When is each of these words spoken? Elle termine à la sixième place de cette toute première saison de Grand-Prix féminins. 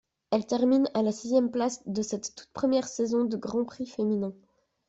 Elle 0.31 0.47
termine 0.47 0.89
à 0.95 1.03
la 1.03 1.11
sixième 1.11 1.51
place 1.51 1.83
de 1.85 2.01
cette 2.01 2.33
toute 2.33 2.49
première 2.53 2.87
saison 2.87 3.23
de 3.23 3.37
Grand-Prix 3.37 3.85
féminins. 3.85 4.33